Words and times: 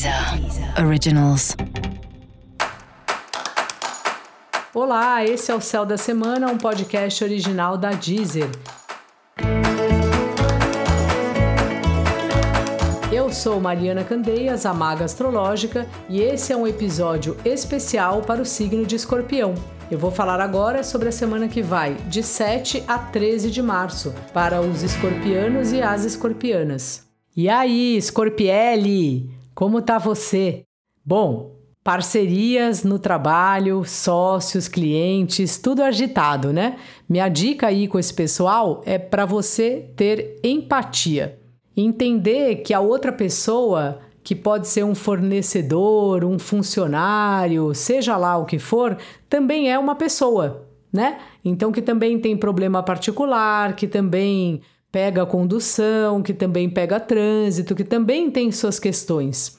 Deezer 0.00 0.82
Originals. 0.82 1.54
Olá, 4.72 5.22
esse 5.22 5.52
é 5.52 5.54
o 5.54 5.60
Céu 5.60 5.84
da 5.84 5.98
Semana, 5.98 6.50
um 6.50 6.56
podcast 6.56 7.22
original 7.22 7.76
da 7.76 7.90
Deezer. 7.90 8.48
Eu 13.12 13.30
sou 13.30 13.60
Mariana 13.60 14.02
Candeias, 14.02 14.64
a 14.64 14.72
maga 14.72 15.04
astrológica, 15.04 15.86
e 16.08 16.22
esse 16.22 16.50
é 16.50 16.56
um 16.56 16.66
episódio 16.66 17.36
especial 17.44 18.22
para 18.22 18.40
o 18.40 18.46
signo 18.46 18.86
de 18.86 18.96
Escorpião. 18.96 19.54
Eu 19.90 19.98
vou 19.98 20.10
falar 20.10 20.40
agora 20.40 20.82
sobre 20.82 21.10
a 21.10 21.12
semana 21.12 21.46
que 21.46 21.60
vai, 21.60 21.92
de 22.08 22.22
7 22.22 22.84
a 22.88 22.98
13 22.98 23.50
de 23.50 23.60
março, 23.60 24.14
para 24.32 24.62
os 24.62 24.82
escorpianos 24.82 25.72
e 25.72 25.82
as 25.82 26.06
escorpianas. 26.06 27.06
E 27.36 27.50
aí, 27.50 27.96
Escorpiele, 27.96 29.39
como 29.60 29.82
tá 29.82 29.98
você? 29.98 30.64
Bom, 31.04 31.54
parcerias 31.84 32.82
no 32.82 32.98
trabalho, 32.98 33.84
sócios, 33.84 34.66
clientes, 34.66 35.58
tudo 35.58 35.82
agitado, 35.82 36.50
né? 36.50 36.78
Minha 37.06 37.28
dica 37.28 37.66
aí 37.66 37.86
com 37.86 37.98
esse 37.98 38.14
pessoal 38.14 38.80
é 38.86 38.96
para 38.98 39.26
você 39.26 39.90
ter 39.94 40.40
empatia. 40.42 41.38
Entender 41.76 42.62
que 42.62 42.72
a 42.72 42.80
outra 42.80 43.12
pessoa, 43.12 44.00
que 44.24 44.34
pode 44.34 44.66
ser 44.66 44.82
um 44.82 44.94
fornecedor, 44.94 46.24
um 46.24 46.38
funcionário, 46.38 47.74
seja 47.74 48.16
lá 48.16 48.38
o 48.38 48.46
que 48.46 48.58
for, 48.58 48.96
também 49.28 49.70
é 49.70 49.78
uma 49.78 49.94
pessoa, 49.94 50.66
né? 50.90 51.18
Então 51.44 51.70
que 51.70 51.82
também 51.82 52.18
tem 52.18 52.34
problema 52.34 52.82
particular, 52.82 53.76
que 53.76 53.86
também 53.86 54.62
pega 54.92 55.24
condução, 55.24 56.22
que 56.22 56.34
também 56.34 56.68
pega 56.68 56.98
trânsito, 56.98 57.74
que 57.74 57.84
também 57.84 58.30
tem 58.30 58.50
suas 58.50 58.78
questões. 58.78 59.56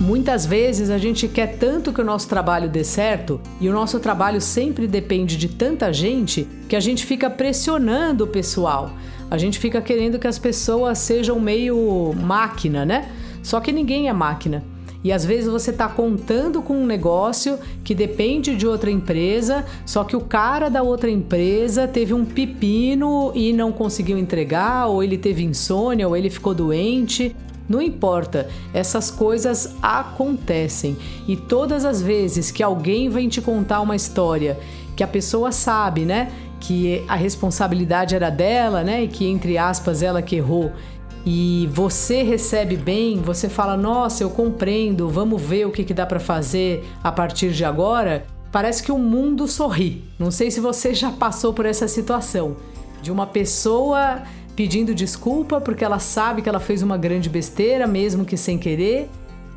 Muitas 0.00 0.46
vezes 0.46 0.90
a 0.90 0.96
gente 0.96 1.28
quer 1.28 1.58
tanto 1.58 1.92
que 1.92 2.00
o 2.00 2.04
nosso 2.04 2.28
trabalho 2.28 2.68
dê 2.68 2.82
certo 2.82 3.40
e 3.60 3.68
o 3.68 3.72
nosso 3.72 3.98
trabalho 4.00 4.40
sempre 4.40 4.86
depende 4.86 5.36
de 5.36 5.48
tanta 5.48 5.92
gente 5.92 6.48
que 6.68 6.76
a 6.76 6.80
gente 6.80 7.04
fica 7.04 7.28
pressionando 7.28 8.24
o 8.24 8.26
pessoal. 8.26 8.90
A 9.30 9.36
gente 9.36 9.58
fica 9.58 9.80
querendo 9.82 10.18
que 10.18 10.26
as 10.26 10.38
pessoas 10.38 10.98
sejam 10.98 11.38
meio 11.38 12.14
máquina, 12.14 12.86
né? 12.86 13.10
Só 13.42 13.60
que 13.60 13.72
ninguém 13.72 14.08
é 14.08 14.12
máquina. 14.12 14.62
E 15.02 15.12
às 15.12 15.24
vezes 15.24 15.48
você 15.48 15.70
está 15.70 15.88
contando 15.88 16.60
com 16.60 16.74
um 16.74 16.86
negócio 16.86 17.58
que 17.84 17.94
depende 17.94 18.56
de 18.56 18.66
outra 18.66 18.90
empresa, 18.90 19.64
só 19.86 20.02
que 20.02 20.16
o 20.16 20.20
cara 20.20 20.68
da 20.68 20.82
outra 20.82 21.08
empresa 21.10 21.86
teve 21.86 22.12
um 22.12 22.24
pepino 22.24 23.30
e 23.34 23.52
não 23.52 23.70
conseguiu 23.70 24.18
entregar, 24.18 24.86
ou 24.86 25.02
ele 25.02 25.16
teve 25.16 25.44
insônia, 25.44 26.08
ou 26.08 26.16
ele 26.16 26.30
ficou 26.30 26.52
doente. 26.52 27.34
Não 27.68 27.82
importa, 27.82 28.48
essas 28.72 29.10
coisas 29.10 29.74
acontecem. 29.82 30.96
E 31.28 31.36
todas 31.36 31.84
as 31.84 32.02
vezes 32.02 32.50
que 32.50 32.62
alguém 32.62 33.08
vem 33.08 33.28
te 33.28 33.40
contar 33.40 33.80
uma 33.80 33.94
história 33.94 34.58
que 34.96 35.04
a 35.04 35.06
pessoa 35.06 35.52
sabe, 35.52 36.04
né? 36.04 36.32
Que 36.58 37.04
a 37.06 37.14
responsabilidade 37.14 38.16
era 38.16 38.30
dela, 38.30 38.82
né? 38.82 39.04
E 39.04 39.08
que, 39.08 39.28
entre 39.28 39.58
aspas, 39.58 40.02
ela 40.02 40.22
que 40.22 40.36
errou 40.36 40.72
e 41.30 41.66
você 41.66 42.22
recebe 42.22 42.74
bem, 42.74 43.20
você 43.20 43.50
fala: 43.50 43.76
Nossa, 43.76 44.22
eu 44.22 44.30
compreendo, 44.30 45.10
vamos 45.10 45.42
ver 45.42 45.66
o 45.66 45.70
que, 45.70 45.84
que 45.84 45.92
dá 45.92 46.06
para 46.06 46.18
fazer 46.18 46.82
a 47.04 47.12
partir 47.12 47.50
de 47.50 47.66
agora. 47.66 48.24
Parece 48.50 48.82
que 48.82 48.90
o 48.90 48.96
mundo 48.96 49.46
sorri. 49.46 50.02
Não 50.18 50.30
sei 50.30 50.50
se 50.50 50.58
você 50.58 50.94
já 50.94 51.10
passou 51.10 51.52
por 51.52 51.66
essa 51.66 51.86
situação 51.86 52.56
de 53.02 53.12
uma 53.12 53.26
pessoa 53.26 54.22
pedindo 54.56 54.94
desculpa 54.94 55.60
porque 55.60 55.84
ela 55.84 55.98
sabe 55.98 56.40
que 56.40 56.48
ela 56.48 56.58
fez 56.58 56.82
uma 56.82 56.96
grande 56.96 57.28
besteira, 57.28 57.86
mesmo 57.86 58.24
que 58.24 58.38
sem 58.38 58.56
querer. 58.56 59.10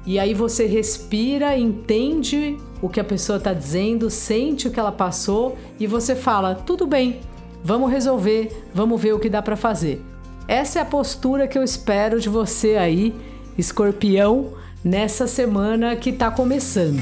E 0.05 0.19
aí 0.19 0.33
você 0.33 0.65
respira, 0.65 1.57
entende 1.57 2.57
o 2.81 2.89
que 2.89 2.99
a 2.99 3.03
pessoa 3.05 3.37
está 3.37 3.53
dizendo, 3.53 4.09
sente 4.09 4.67
o 4.67 4.71
que 4.71 4.79
ela 4.79 4.91
passou 4.91 5.57
e 5.79 5.87
você 5.87 6.17
fala: 6.17 6.53
tudo 6.53 6.85
bem, 6.85 7.21
vamos 7.63 7.89
resolver, 7.89 8.65
vamos 8.73 9.01
ver 9.01 9.13
o 9.13 9.19
que 9.19 9.29
dá 9.29 9.41
para 9.41 9.55
fazer. 9.55 10.10
Essa 10.47 10.79
é 10.79 10.81
a 10.81 10.85
postura 10.85 11.47
que 11.47 11.57
eu 11.57 11.63
espero 11.63 12.19
de 12.19 12.29
você 12.29 12.75
aí, 12.75 13.15
escorpião, 13.57 14.53
nessa 14.83 15.27
semana 15.27 15.95
que 15.95 16.09
está 16.09 16.31
começando. 16.31 17.01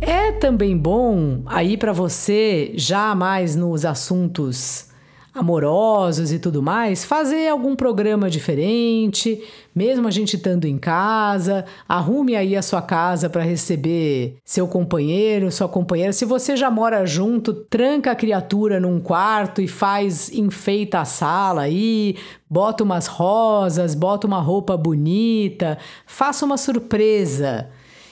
É 0.00 0.32
também 0.32 0.76
bom 0.76 1.42
aí 1.46 1.76
para 1.76 1.92
você, 1.92 2.72
já 2.74 3.14
mais 3.14 3.54
nos 3.54 3.84
assuntos 3.84 4.89
amorosos 5.32 6.32
e 6.32 6.38
tudo 6.38 6.62
mais, 6.62 7.04
fazer 7.04 7.48
algum 7.48 7.76
programa 7.76 8.28
diferente, 8.28 9.42
mesmo 9.74 10.08
a 10.08 10.10
gente 10.10 10.34
estando 10.36 10.64
em 10.64 10.76
casa, 10.76 11.64
arrume 11.88 12.34
aí 12.34 12.56
a 12.56 12.62
sua 12.62 12.82
casa 12.82 13.30
para 13.30 13.42
receber 13.42 14.36
seu 14.44 14.66
companheiro, 14.66 15.52
sua 15.52 15.68
companheira. 15.68 16.12
Se 16.12 16.24
você 16.24 16.56
já 16.56 16.70
mora 16.70 17.06
junto, 17.06 17.54
tranca 17.54 18.10
a 18.10 18.16
criatura 18.16 18.80
num 18.80 19.00
quarto 19.00 19.62
e 19.62 19.68
faz 19.68 20.32
enfeita 20.32 21.00
a 21.00 21.04
sala 21.04 21.62
aí, 21.62 22.16
bota 22.48 22.82
umas 22.82 23.06
rosas, 23.06 23.94
bota 23.94 24.26
uma 24.26 24.40
roupa 24.40 24.76
bonita, 24.76 25.78
faça 26.06 26.44
uma 26.44 26.56
surpresa. 26.56 27.70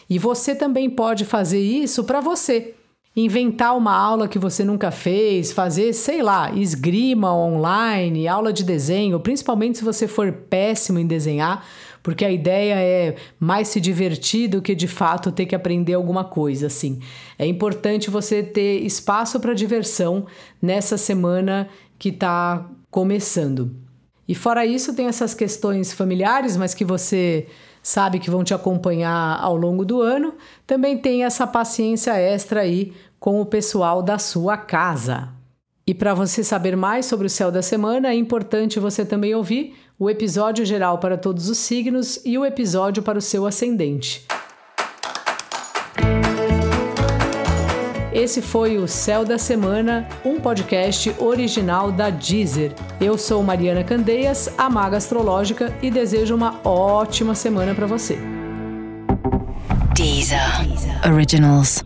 E 0.08 0.18
você 0.18 0.54
também 0.54 0.88
pode 0.88 1.24
fazer 1.24 1.60
isso 1.60 2.04
para 2.04 2.20
você 2.20 2.77
inventar 3.24 3.76
uma 3.76 3.92
aula 3.92 4.28
que 4.28 4.38
você 4.38 4.64
nunca 4.64 4.92
fez, 4.92 5.50
fazer, 5.50 5.92
sei 5.92 6.22
lá, 6.22 6.52
esgrima 6.52 7.34
online, 7.34 8.28
aula 8.28 8.52
de 8.52 8.62
desenho, 8.62 9.18
principalmente 9.18 9.78
se 9.78 9.84
você 9.84 10.06
for 10.06 10.32
péssimo 10.32 11.00
em 11.00 11.06
desenhar, 11.06 11.66
porque 12.00 12.24
a 12.24 12.30
ideia 12.30 12.74
é 12.74 13.16
mais 13.40 13.68
se 13.68 13.80
divertir 13.80 14.48
do 14.48 14.62
que 14.62 14.72
de 14.74 14.86
fato 14.86 15.32
ter 15.32 15.46
que 15.46 15.54
aprender 15.54 15.94
alguma 15.94 16.22
coisa, 16.22 16.68
assim. 16.68 17.00
É 17.36 17.44
importante 17.44 18.08
você 18.08 18.42
ter 18.42 18.84
espaço 18.84 19.40
para 19.40 19.52
diversão 19.52 20.24
nessa 20.62 20.96
semana 20.96 21.68
que 21.98 22.10
está 22.10 22.66
começando. 22.88 23.87
E 24.28 24.34
fora 24.34 24.66
isso, 24.66 24.94
tem 24.94 25.06
essas 25.06 25.32
questões 25.32 25.92
familiares, 25.92 26.54
mas 26.54 26.74
que 26.74 26.84
você 26.84 27.46
sabe 27.82 28.18
que 28.18 28.30
vão 28.30 28.44
te 28.44 28.52
acompanhar 28.52 29.38
ao 29.40 29.56
longo 29.56 29.86
do 29.86 30.02
ano. 30.02 30.34
Também 30.66 30.98
tem 30.98 31.24
essa 31.24 31.46
paciência 31.46 32.12
extra 32.12 32.60
aí 32.60 32.92
com 33.18 33.40
o 33.40 33.46
pessoal 33.46 34.02
da 34.02 34.18
sua 34.18 34.58
casa. 34.58 35.30
E 35.86 35.94
para 35.94 36.12
você 36.12 36.44
saber 36.44 36.76
mais 36.76 37.06
sobre 37.06 37.26
o 37.26 37.30
céu 37.30 37.50
da 37.50 37.62
semana, 37.62 38.08
é 38.08 38.14
importante 38.14 38.78
você 38.78 39.06
também 39.06 39.34
ouvir 39.34 39.74
o 39.98 40.10
episódio 40.10 40.64
geral 40.66 40.98
para 40.98 41.16
todos 41.16 41.48
os 41.48 41.56
signos 41.56 42.20
e 42.26 42.36
o 42.36 42.44
episódio 42.44 43.02
para 43.02 43.18
o 43.18 43.22
seu 43.22 43.46
ascendente. 43.46 44.26
Esse 48.18 48.42
foi 48.42 48.78
o 48.78 48.88
Céu 48.88 49.24
da 49.24 49.38
Semana, 49.38 50.08
um 50.24 50.40
podcast 50.40 51.14
original 51.20 51.92
da 51.92 52.10
Deezer. 52.10 52.72
Eu 53.00 53.16
sou 53.16 53.44
Mariana 53.44 53.84
Candeias, 53.84 54.52
a 54.58 54.68
maga 54.68 54.96
astrológica, 54.96 55.72
e 55.80 55.88
desejo 55.88 56.34
uma 56.34 56.58
ótima 56.64 57.36
semana 57.36 57.76
para 57.76 57.86
você. 57.86 58.18
Deezer 59.94 60.40
Originals. 61.08 61.80